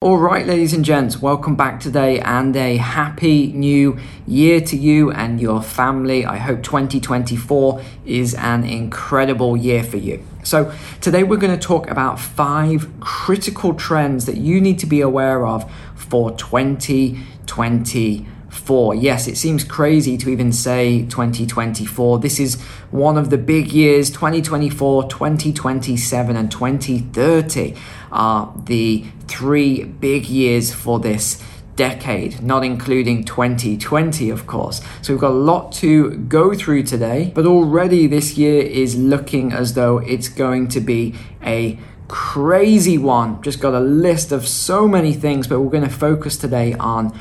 [0.00, 5.10] All right, ladies and gents, welcome back today and a happy new year to you
[5.10, 6.24] and your family.
[6.24, 10.24] I hope 2024 is an incredible year for you.
[10.44, 15.00] So, today we're going to talk about five critical trends that you need to be
[15.00, 18.94] aware of for 2024 four.
[18.94, 22.18] Yes, it seems crazy to even say 2024.
[22.18, 22.60] This is
[22.90, 27.76] one of the big years 2024, 2027, and 2030
[28.10, 31.42] are the three big years for this
[31.76, 34.82] decade, not including 2020, of course.
[35.00, 39.52] So we've got a lot to go through today, but already this year is looking
[39.52, 43.40] as though it's going to be a crazy one.
[43.42, 47.16] Just got a list of so many things, but we're going to focus today on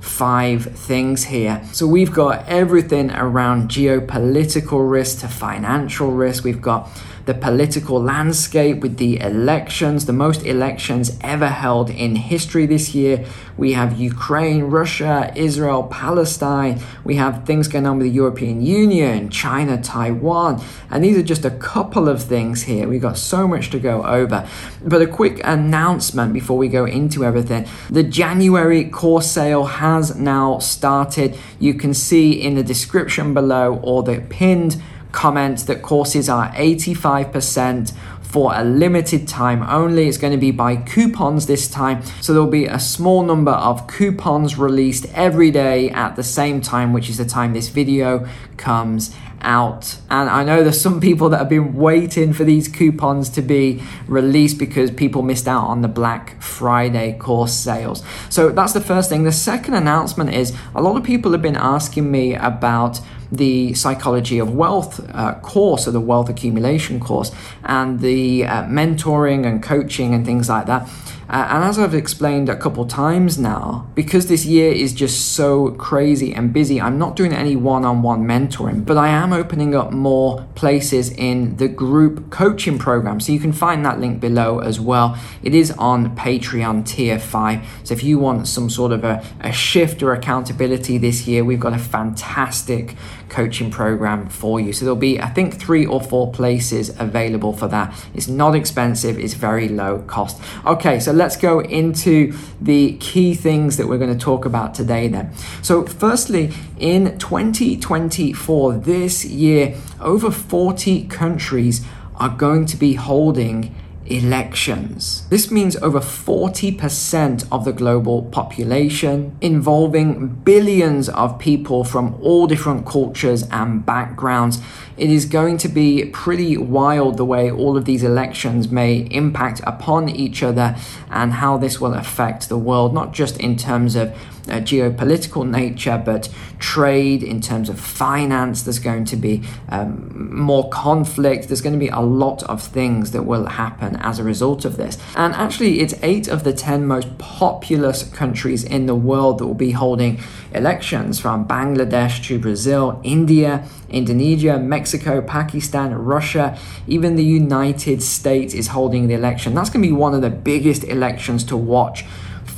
[0.00, 1.62] five things here.
[1.72, 6.44] So we've got everything around geopolitical risk to financial risk.
[6.44, 6.88] We've got
[7.28, 13.22] the political landscape with the elections, the most elections ever held in history this year.
[13.58, 16.80] We have Ukraine, Russia, Israel, Palestine.
[17.04, 20.62] We have things going on with the European Union, China, Taiwan.
[20.90, 22.88] And these are just a couple of things here.
[22.88, 24.48] We've got so much to go over.
[24.82, 27.66] But a quick announcement before we go into everything.
[27.90, 31.36] The January course sale has now started.
[31.58, 34.80] You can see in the description below or the pinned
[35.12, 37.94] comment that courses are 85%
[38.28, 40.06] for a limited time only.
[40.06, 42.02] It's going to be by coupons this time.
[42.20, 46.92] So there'll be a small number of coupons released every day at the same time,
[46.92, 48.28] which is the time this video
[48.58, 49.96] comes out.
[50.10, 53.82] And I know there's some people that have been waiting for these coupons to be
[54.06, 58.02] released because people missed out on the Black Friday course sales.
[58.28, 59.24] So that's the first thing.
[59.24, 63.00] The second announcement is a lot of people have been asking me about
[63.30, 67.30] the psychology of wealth uh, course or the wealth accumulation course
[67.64, 70.88] and the uh, mentoring and coaching and things like that
[71.28, 75.72] uh, and as I've explained a couple times now, because this year is just so
[75.72, 79.74] crazy and busy, I'm not doing any one on one mentoring, but I am opening
[79.74, 83.20] up more places in the group coaching program.
[83.20, 85.18] So you can find that link below as well.
[85.42, 87.80] It is on Patreon tier 5.
[87.84, 91.60] So if you want some sort of a, a shift or accountability this year, we've
[91.60, 92.96] got a fantastic
[93.28, 94.72] coaching program for you.
[94.72, 97.94] So there'll be, I think, three or four places available for that.
[98.14, 100.40] It's not expensive, it's very low cost.
[100.64, 105.08] Okay, so let's go into the key things that we're going to talk about today
[105.08, 105.32] then.
[105.60, 111.84] So, firstly, in 2024, this year, over 40 countries
[112.16, 113.74] are going to be holding
[114.10, 115.26] elections.
[115.28, 122.86] This means over 40% of the global population, involving billions of people from all different
[122.86, 124.60] cultures and backgrounds.
[124.98, 129.60] It is going to be pretty wild the way all of these elections may impact
[129.64, 130.76] upon each other
[131.08, 134.10] and how this will affect the world, not just in terms of
[134.48, 136.28] uh, geopolitical nature, but
[136.58, 138.62] trade, in terms of finance.
[138.62, 141.48] There's going to be um, more conflict.
[141.48, 144.76] There's going to be a lot of things that will happen as a result of
[144.76, 144.98] this.
[145.14, 149.54] And actually, it's eight of the 10 most populous countries in the world that will
[149.54, 150.20] be holding
[150.52, 158.68] elections from Bangladesh to Brazil, India, Indonesia, Mexico, Pakistan, Russia, even the United States is
[158.68, 159.54] holding the election.
[159.54, 162.04] That's going to be one of the biggest elections to watch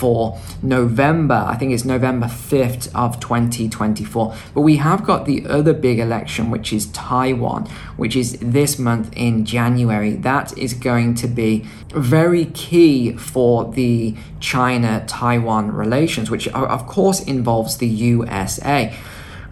[0.01, 1.45] for November.
[1.47, 4.35] I think it's November 5th of 2024.
[4.55, 7.67] But we have got the other big election, which is Taiwan,
[7.99, 10.13] which is this month in January.
[10.13, 17.21] That is going to be very key for the China Taiwan relations, which of course
[17.21, 18.97] involves the USA.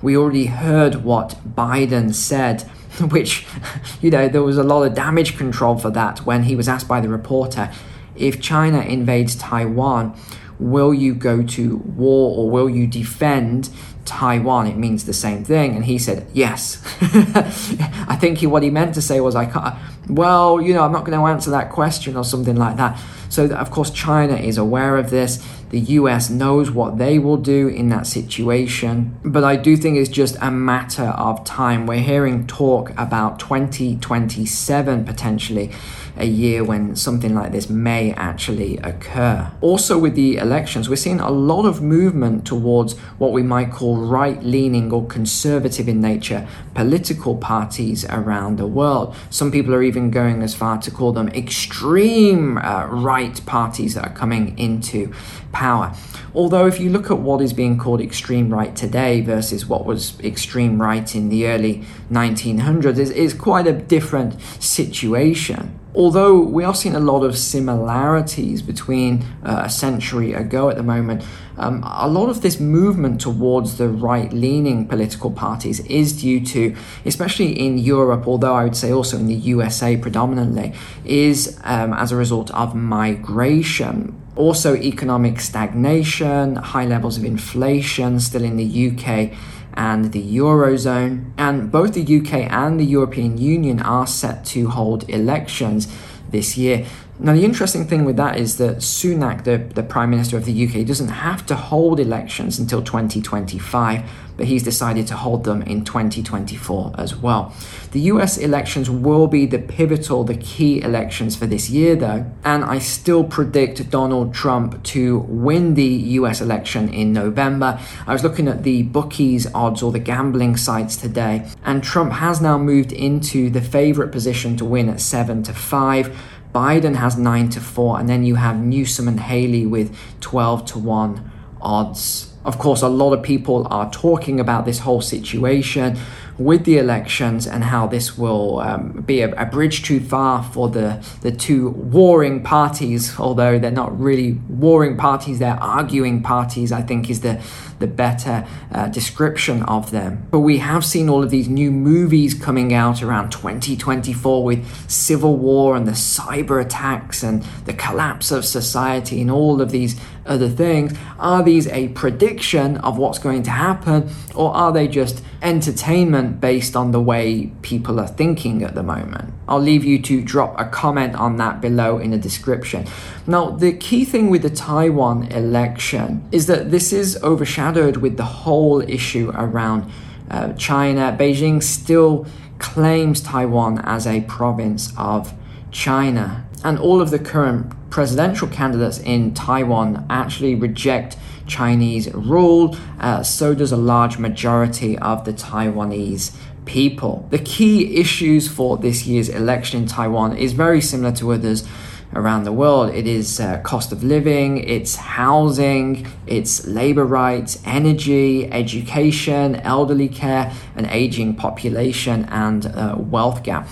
[0.02, 2.62] We already heard what Biden said
[3.10, 3.46] which,
[4.00, 6.88] you know, there was a lot of damage control for that when he was asked
[6.88, 7.70] by the reporter
[8.16, 10.18] if China invades Taiwan,
[10.58, 13.70] will you go to war or will you defend
[14.04, 14.66] Taiwan?
[14.66, 15.76] It means the same thing.
[15.76, 16.82] And he said, yes.
[17.00, 19.76] I think he, what he meant to say was, I can't,
[20.08, 23.00] well, you know, I'm not going to answer that question or something like that.
[23.28, 25.46] So, of course, China is aware of this.
[25.70, 29.18] The US knows what they will do in that situation.
[29.24, 31.86] But I do think it's just a matter of time.
[31.86, 35.70] We're hearing talk about 2027 potentially
[36.18, 39.50] a year when something like this may actually occur.
[39.60, 43.96] Also, with the elections, we're seeing a lot of movement towards what we might call
[43.96, 49.14] right leaning or conservative in nature political parties around the world.
[49.30, 54.04] Some people are even going as far to call them extreme uh, right parties that
[54.04, 55.12] are coming into
[55.52, 55.94] power.
[56.34, 60.18] Although, if you look at what is being called extreme right today versus what was
[60.20, 65.77] extreme right in the early 1900s, it's, it's quite a different situation.
[65.94, 70.82] Although we are seeing a lot of similarities between uh, a century ago at the
[70.82, 71.24] moment,
[71.56, 76.74] um, a lot of this movement towards the right leaning political parties is due to,
[77.04, 80.72] especially in Europe, although I would say also in the USA predominantly,
[81.04, 84.14] is um, as a result of migration.
[84.36, 89.36] Also, economic stagnation, high levels of inflation still in the UK
[89.78, 91.30] and the Eurozone.
[91.38, 95.86] And both the UK and the European Union are set to hold elections
[96.30, 96.84] this year.
[97.20, 100.66] Now, the interesting thing with that is that Sunak, the, the Prime Minister of the
[100.66, 104.02] UK, doesn't have to hold elections until 2025,
[104.38, 107.52] but he's decided to hold them in 2024 as well.
[107.90, 112.64] The US elections will be the pivotal, the key elections for this year, though, and
[112.64, 117.78] I still predict Donald Trump to win the US election in November.
[118.06, 122.40] I was looking at the bookies odds or the gambling sites today, and Trump has
[122.40, 126.16] now moved into the favorite position to win at 7 to 5
[126.54, 130.78] Biden has 9 to 4, and then you have Newsom and Haley with 12 to
[130.78, 131.30] 1
[131.60, 132.27] odds.
[132.44, 135.98] Of course, a lot of people are talking about this whole situation
[136.38, 140.68] with the elections and how this will um, be a, a, bridge too far for
[140.68, 146.80] the, the two warring parties, although they're not really warring parties, they're arguing parties, I
[146.80, 147.42] think is the,
[147.80, 150.28] the better uh, description of them.
[150.30, 155.36] But we have seen all of these new movies coming out around 2024 with civil
[155.36, 160.48] war and the cyber attacks and the collapse of society and all of these other
[160.48, 160.96] things.
[161.18, 166.76] Are these a prediction of what's going to happen, or are they just entertainment based
[166.76, 169.34] on the way people are thinking at the moment?
[169.48, 172.86] I'll leave you to drop a comment on that below in the description.
[173.26, 178.24] Now, the key thing with the Taiwan election is that this is overshadowed with the
[178.24, 179.90] whole issue around
[180.30, 181.16] uh, China.
[181.18, 182.26] Beijing still
[182.58, 185.32] claims Taiwan as a province of
[185.70, 186.47] China.
[186.64, 191.16] And all of the current presidential candidates in Taiwan actually reject
[191.46, 192.76] Chinese rule.
[193.00, 197.26] Uh, so does a large majority of the Taiwanese people.
[197.30, 201.66] The key issues for this year's election in Taiwan is very similar to others
[202.14, 202.94] around the world.
[202.94, 210.52] It is uh, cost of living, it's housing, it's labor rights, energy, education, elderly care,
[210.76, 213.68] an aging population, and uh, wealth gap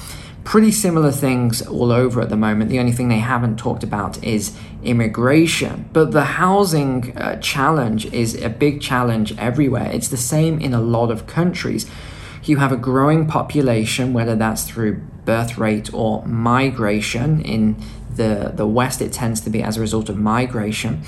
[0.47, 2.71] pretty similar things all over at the moment.
[2.71, 5.91] The only thing they haven't talked about is immigration.
[5.93, 9.91] But the housing uh, challenge is a big challenge everywhere.
[9.93, 11.91] It's the same in a lot of countries.
[12.45, 17.43] You have a growing population, whether that's through birth rate or migration.
[17.43, 17.77] In
[18.15, 21.03] the, the West, it tends to be as a result of migration.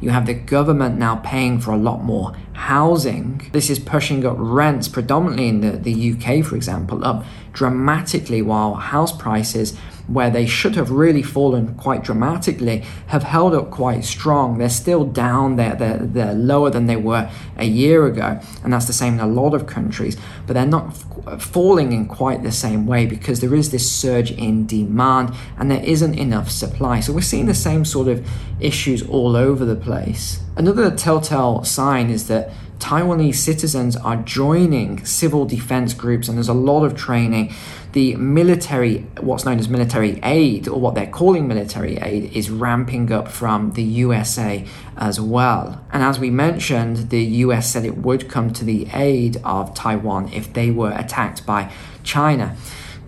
[0.00, 3.48] You have the government now paying for a lot more housing.
[3.52, 8.74] This is pushing up rents, predominantly in the, the UK, for example, up dramatically, while
[8.74, 9.76] house prices,
[10.10, 14.58] where they should have really fallen quite dramatically, have held up quite strong.
[14.58, 18.86] They're still down there, they're, they're lower than they were a year ago, and that's
[18.86, 20.16] the same in a lot of countries,
[20.46, 20.88] but they're not
[21.26, 25.70] f- falling in quite the same way because there is this surge in demand and
[25.70, 26.98] there isn't enough supply.
[26.98, 28.26] So we're seeing the same sort of
[28.58, 30.40] issues all over the place.
[30.56, 36.54] Another telltale sign is that Taiwanese citizens are joining civil defense groups, and there's a
[36.54, 37.52] lot of training.
[37.92, 43.12] The military, what's known as military aid, or what they're calling military aid, is ramping
[43.12, 44.64] up from the USA
[44.96, 45.84] as well.
[45.92, 50.32] And as we mentioned, the US said it would come to the aid of Taiwan
[50.32, 51.70] if they were attacked by
[52.02, 52.56] China.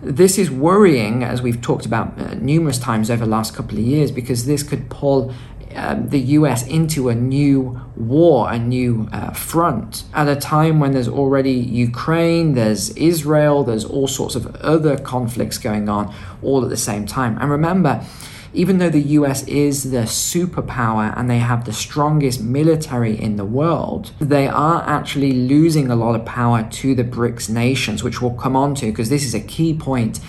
[0.03, 3.85] This is worrying, as we've talked about uh, numerous times over the last couple of
[3.85, 5.33] years, because this could pull
[5.75, 10.91] um, the US into a new war, a new uh, front, at a time when
[10.91, 16.69] there's already Ukraine, there's Israel, there's all sorts of other conflicts going on all at
[16.69, 17.37] the same time.
[17.39, 18.05] And remember,
[18.53, 23.45] even though the US is the superpower and they have the strongest military in the
[23.45, 28.35] world, they are actually losing a lot of power to the BRICS nations, which we'll
[28.35, 30.19] come on to because this is a key point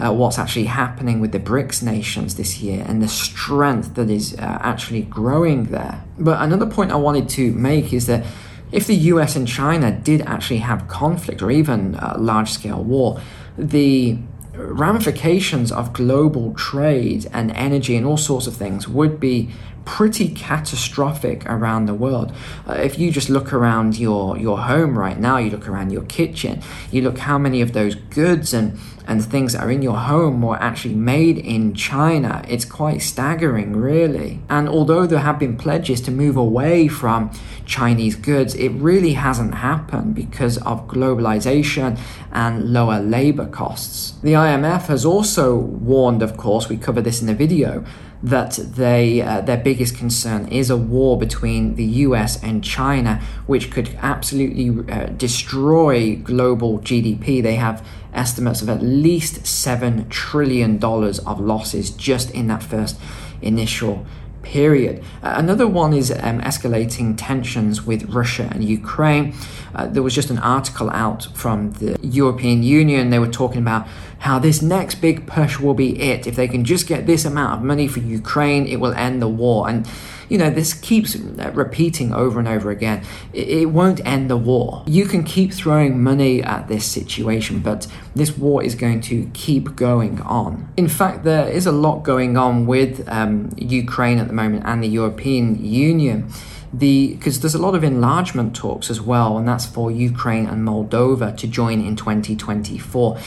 [0.00, 4.34] uh, what's actually happening with the BRICS nations this year and the strength that is
[4.34, 6.04] uh, actually growing there.
[6.18, 8.24] But another point I wanted to make is that
[8.72, 13.20] if the US and China did actually have conflict or even large scale war,
[13.58, 14.18] the
[14.54, 19.50] ramifications of global trade and energy and all sorts of things would be
[19.84, 22.32] pretty catastrophic around the world.
[22.68, 26.04] Uh, if you just look around your, your home right now, you look around your
[26.04, 28.78] kitchen, you look how many of those goods and
[29.10, 33.74] and things that are in your home were actually made in China, it's quite staggering,
[33.74, 34.40] really.
[34.48, 37.32] And although there have been pledges to move away from
[37.66, 41.98] Chinese goods, it really hasn't happened because of globalization
[42.30, 44.12] and lower labor costs.
[44.22, 47.84] The IMF has also warned, of course, we covered this in the video,
[48.22, 53.70] that they uh, their biggest concern is a war between the US and China, which
[53.70, 57.40] could absolutely uh, destroy global GDP.
[57.40, 62.98] They have estimates of at least seven trillion dollars of losses just in that first
[63.42, 64.04] initial
[64.42, 65.04] period.
[65.22, 69.34] Uh, another one is um, escalating tensions with Russia and Ukraine.
[69.74, 73.10] Uh, there was just an article out from the European Union.
[73.10, 73.86] They were talking about
[74.20, 76.26] how this next big push will be it.
[76.26, 79.28] If they can just get this amount of money for Ukraine, it will end the
[79.28, 79.68] war.
[79.68, 79.88] And
[80.28, 83.02] you know, this keeps repeating over and over again.
[83.32, 84.84] It, won't end the war.
[84.86, 89.74] You can keep throwing money at this situation, but this war is going to keep
[89.74, 90.72] going on.
[90.76, 94.82] In fact, there is a lot going on with um, Ukraine at the moment and
[94.82, 96.30] the European Union
[96.72, 100.64] the because there's a lot of enlargement talks as well, and that's for Ukraine and
[100.64, 103.18] Moldova to join in 2024.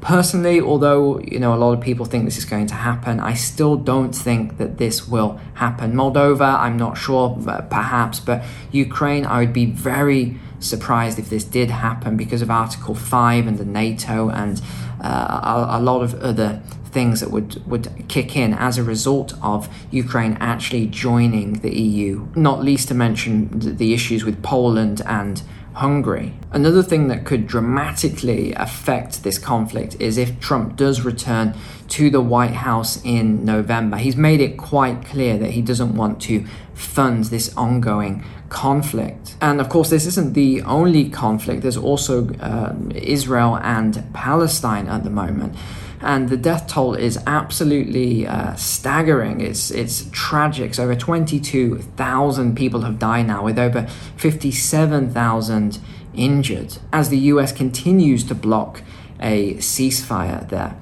[0.00, 3.34] Personally, although you know a lot of people think this is going to happen, I
[3.34, 5.92] still don't think that this will happen.
[5.92, 7.36] Moldova, I'm not sure,
[7.68, 12.94] perhaps, but Ukraine, I would be very surprised if this did happen because of Article
[12.94, 14.60] 5 and the NATO and
[15.02, 19.34] uh, a, a lot of other things that would, would kick in as a result
[19.42, 25.02] of Ukraine actually joining the EU, not least to mention the, the issues with Poland
[25.06, 25.42] and
[25.78, 26.34] Hungary.
[26.50, 31.54] Another thing that could dramatically affect this conflict is if Trump does return
[31.86, 33.96] to the White House in November.
[33.96, 36.44] He's made it quite clear that he doesn't want to
[36.74, 39.36] fund this ongoing conflict.
[39.40, 45.04] And of course, this isn't the only conflict, there's also uh, Israel and Palestine at
[45.04, 45.54] the moment
[46.00, 49.40] and the death toll is absolutely uh, staggering.
[49.40, 50.74] It's it's tragic.
[50.74, 53.86] So over 22,000 people have died now, with over
[54.16, 55.78] 57,000
[56.14, 58.82] injured, as the US continues to block
[59.20, 60.76] a ceasefire there.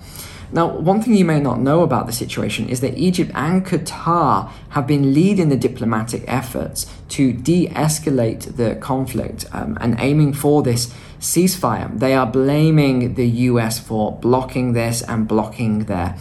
[0.52, 4.50] Now, one thing you may not know about the situation is that Egypt and Qatar
[4.70, 10.62] have been leading the diplomatic efforts to de escalate the conflict um, and aiming for
[10.62, 11.98] this ceasefire.
[11.98, 16.16] They are blaming the US for blocking this and blocking their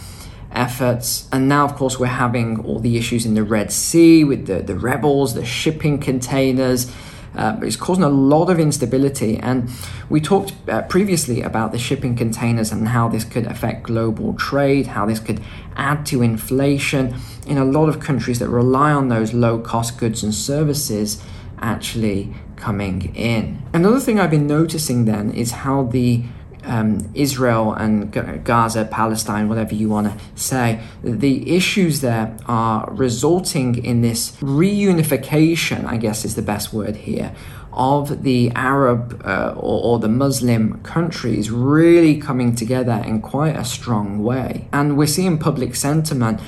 [0.51, 1.27] efforts.
[1.31, 4.61] And now, of course, we're having all the issues in the Red Sea with the,
[4.61, 6.91] the rebels, the shipping containers.
[7.37, 9.37] Uh, it's causing a lot of instability.
[9.37, 9.69] And
[10.09, 14.87] we talked uh, previously about the shipping containers and how this could affect global trade,
[14.87, 15.41] how this could
[15.75, 17.15] add to inflation
[17.45, 21.21] in a lot of countries that rely on those low cost goods and services
[21.59, 23.61] actually coming in.
[23.73, 26.23] Another thing I've been noticing then is how the
[26.65, 28.11] um, Israel and
[28.43, 35.85] Gaza, Palestine, whatever you want to say, the issues there are resulting in this reunification,
[35.85, 37.33] I guess is the best word here,
[37.71, 43.65] of the Arab uh, or, or, the Muslim countries really coming together in quite a
[43.65, 44.65] strong way.
[44.71, 46.39] And we're seeing public sentiment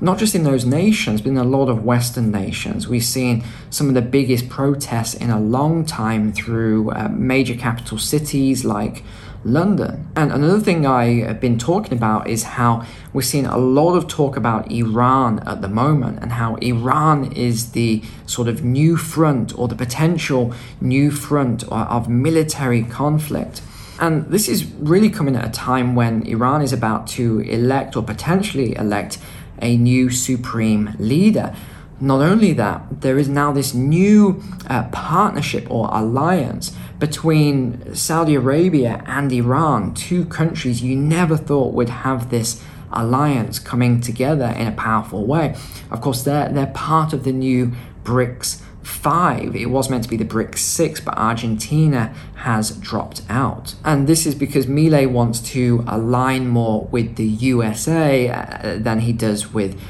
[0.00, 2.86] not just in those nations, but in a lot of Western nations.
[2.86, 7.96] We've seen some of the biggest protests in a long time through uh, major capital
[7.96, 9.02] cities like
[9.44, 10.08] London.
[10.16, 14.08] And another thing I have been talking about is how we're seeing a lot of
[14.08, 19.56] talk about Iran at the moment and how Iran is the sort of new front
[19.58, 23.60] or the potential new front uh, of military conflict.
[24.00, 28.02] And this is really coming at a time when Iran is about to elect or
[28.02, 29.18] potentially elect
[29.62, 31.54] a new supreme leader.
[32.00, 39.02] Not only that, there is now this new uh, partnership or alliance between Saudi Arabia
[39.06, 44.72] and Iran, two countries you never thought would have this alliance coming together in a
[44.72, 45.56] powerful way.
[45.90, 47.72] Of course, they're, they're part of the new
[48.04, 49.56] BRICS 5.
[49.56, 53.74] It was meant to be the BRICS 6, but Argentina has dropped out.
[53.84, 59.12] And this is because Milei wants to align more with the USA uh, than he
[59.12, 59.80] does with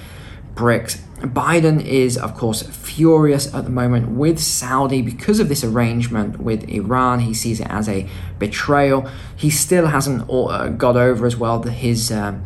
[0.54, 1.00] BRICS.
[1.24, 6.68] Biden is, of course, furious at the moment with Saudi because of this arrangement with
[6.68, 7.20] Iran.
[7.20, 9.08] He sees it as a betrayal.
[9.34, 12.10] He still hasn't uh, got over as well his.
[12.10, 12.38] Uh,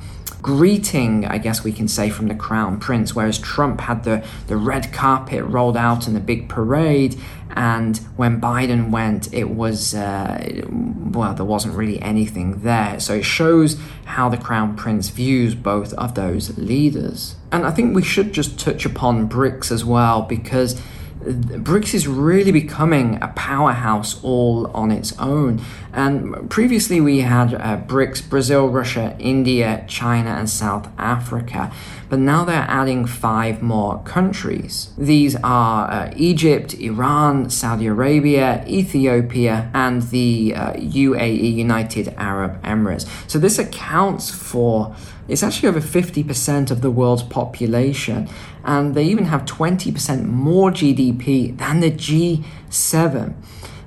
[0.42, 4.57] greeting, I guess we can say, from the crown prince, whereas Trump had the, the
[4.57, 7.18] red carpet rolled out and the big parade.
[7.57, 13.00] And when Biden went, it was, uh, well, there wasn't really anything there.
[13.00, 17.35] So it shows how the crown prince views both of those leaders.
[17.50, 20.80] And I think we should just touch upon BRICS as well, because
[21.21, 25.61] BRICS is really becoming a powerhouse all on its own.
[25.93, 31.73] And previously we had uh, BRICS, Brazil, Russia, India, China, and South Africa.
[32.09, 34.91] But now they're adding five more countries.
[34.97, 43.07] These are uh, Egypt, Iran, Saudi Arabia, Ethiopia, and the uh, UAE, United Arab Emirates.
[43.31, 44.97] So this accounts for
[45.29, 48.31] it's actually over 50% of the world's population,
[48.65, 53.35] and they even have 20% more GDP than the G7.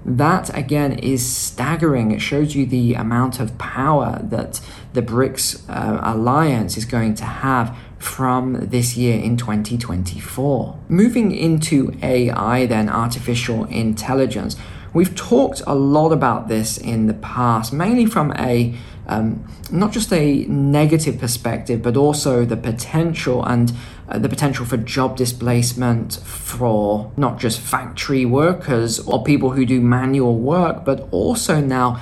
[0.06, 2.12] That again is staggering.
[2.12, 4.60] It shows you the amount of power that
[4.94, 10.80] the BRICS uh, alliance is going to have from this year in 2024.
[10.90, 14.58] Moving into AI, then, artificial intelligence.
[14.92, 18.76] We've talked a lot about this in the past, mainly from a
[19.08, 23.74] um, not just a negative perspective, but also the potential and
[24.10, 29.82] uh, the potential for job displacement for not just factory workers or people who do
[29.82, 32.00] manual work, but also now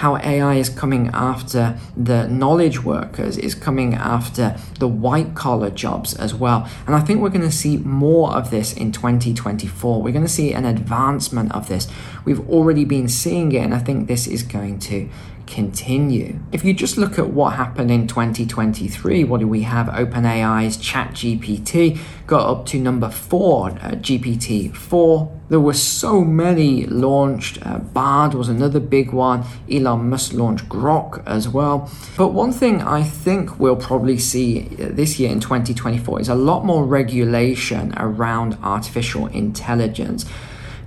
[0.00, 6.14] how AI is coming after the knowledge workers, is coming after the white collar jobs
[6.14, 6.66] as well.
[6.86, 10.00] And I think we're going to see more of this in 2024.
[10.00, 11.86] We're going to see an advancement of this.
[12.24, 15.06] We've already been seeing it, and I think this is going to
[15.50, 16.38] continue.
[16.52, 19.88] If you just look at what happened in 2023, what do we have?
[19.88, 25.40] OpenAI's ChatGPT got up to number four, uh, GPT 4.
[25.48, 27.58] There were so many launched.
[27.66, 29.44] Uh, Bard was another big one.
[29.70, 31.90] Elon Musk launched Grok as well.
[32.16, 36.36] But one thing I think we'll probably see uh, this year in 2024 is a
[36.36, 40.24] lot more regulation around artificial intelligence.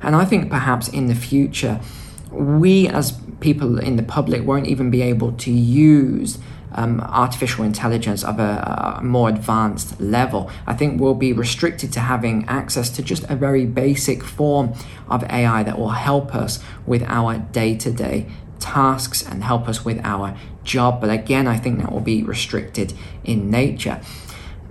[0.01, 1.82] And I think perhaps in the future,
[2.34, 6.40] we as people in the public won't even be able to use
[6.75, 10.50] um, artificial intelligence of a, a, more advanced level.
[10.66, 14.74] I think we'll be restricted to having access to just a very basic form
[15.08, 18.25] of AI that will help us with our day to day
[18.60, 21.02] tasks and help us with our job.
[21.02, 24.02] But again, I think that will be restricted in nature.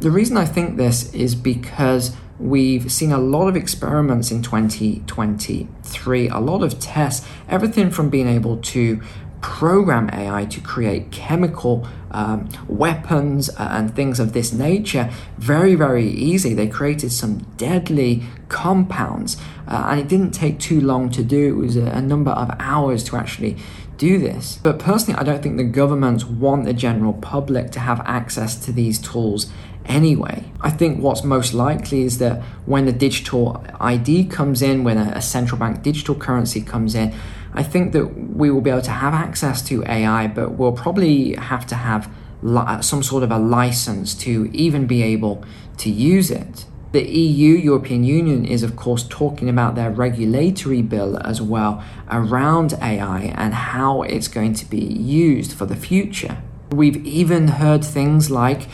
[0.00, 6.28] The reason I think this is because We've seen a lot of experiments in 2023,
[6.28, 9.00] a lot of tests, everything from being able to
[9.42, 15.08] program AI to create chemical um, weapons uh, and things of this nature
[15.38, 16.52] very, very easy.
[16.52, 19.36] They created some deadly compounds,
[19.68, 21.60] uh, and it didn't take too long to do.
[21.60, 23.56] It was a, a number of hours to actually
[23.98, 24.58] do this.
[24.60, 28.72] But personally, I don't think the governments want the general public to have access to
[28.72, 29.46] these tools
[29.86, 30.44] anyway.
[30.60, 35.20] I think what's most likely is that when the digital ID comes in, when a,
[35.22, 37.14] central bank digital currency comes in,
[37.54, 41.34] I think that we will be able to have access to AI, but we'll probably
[41.34, 42.10] have to have
[42.42, 45.44] li- uh, some sort of a license to even be able
[45.78, 46.66] to use it.
[46.92, 52.74] The EU, European Union, is of course talking about their regulatory bill as well around
[52.74, 56.38] AI and how it's going to be used for the future.
[56.70, 58.68] We've even heard things like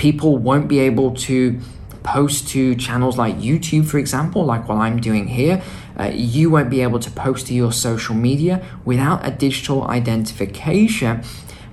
[0.00, 1.60] people won't be able to
[2.02, 5.62] post to channels like YouTube, for example, like what I'm doing here.
[5.98, 11.22] Uh, you won't be able to post to your social media without a digital identification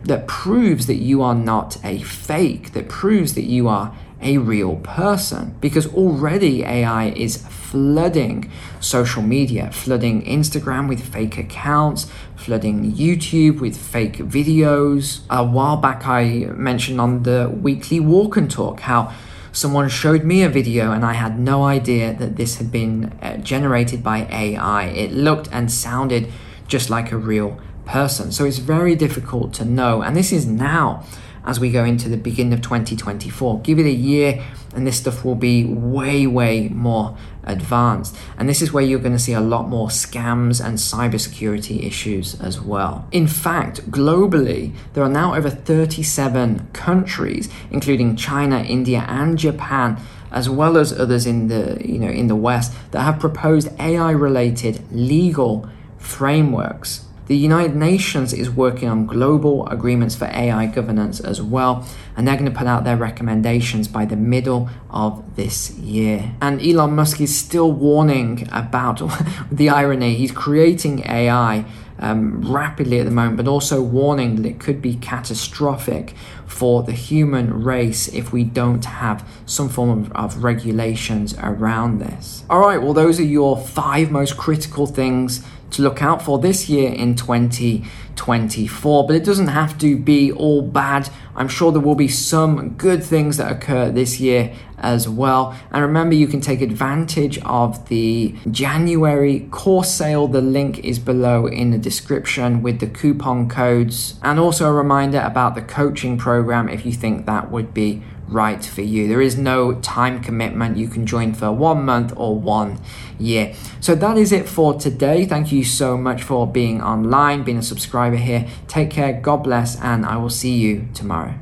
[0.04, 4.76] that proves that you are not a fake, that proves that you are a real
[4.76, 5.56] person.
[5.62, 7.38] Because already AI is
[7.72, 8.50] flooding
[8.80, 15.20] social media, flooding Instagram with fake accounts, flooding YouTube with fake videos.
[15.30, 19.14] A while back, I mentioned on the weekly walk and talk how
[19.52, 23.38] someone showed me a video and I had no idea that this had been uh,
[23.38, 24.86] generated by AI.
[24.86, 26.32] It looked and sounded
[26.68, 28.32] just like a real person.
[28.32, 30.02] So it's very difficult to know.
[30.02, 31.04] And this is now
[31.48, 33.62] as we go into the beginning of 2024.
[33.62, 38.16] Give it a year and this stuff will be way, way more advanced.
[38.38, 42.40] And this is where you're going to see a lot more scams and cybersecurity issues
[42.40, 43.08] as well.
[43.12, 50.00] In fact, globally, there are now over 37 countries, including China, India, and Japan,
[50.32, 54.84] as well as others in the you know in the West, that have proposed AI-related
[54.92, 61.86] legal frameworks the United Nations is working on global agreements for AI governance as well,
[62.16, 66.32] and they're going to put out their recommendations by the middle of this year.
[66.42, 69.02] And Elon Musk is still warning about
[69.52, 70.16] the irony.
[70.16, 71.66] He's creating AI
[72.00, 76.14] um, rapidly at the moment, but also warning that it could be catastrophic
[76.46, 82.44] for the human race if we don't have some form of, of regulations around this.
[82.50, 86.70] All right, well, those are your five most critical things to look out for this
[86.70, 89.08] year in 2024.
[89.08, 91.10] But it doesn't have to be all bad.
[91.36, 95.58] I'm sure there will be some good things that occur this year as well.
[95.72, 100.28] And remember, you can take advantage of the January course sale.
[100.28, 104.20] The link is below in the description with the coupon codes.
[104.24, 108.64] And also a reminder about the coaching program if you think that would be right
[108.64, 109.08] for you.
[109.08, 110.78] There is no time commitment.
[110.78, 112.80] You can join for one month or one
[113.20, 113.54] year.
[113.80, 115.26] So that is it for today.
[115.26, 118.48] Thank you so much for being online, being a subscriber here.
[118.68, 121.36] Take care, God bless, and I will see you tomorrow.